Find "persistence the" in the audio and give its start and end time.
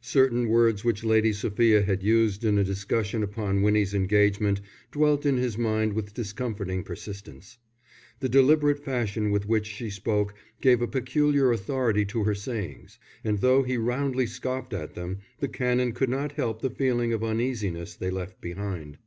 6.82-8.28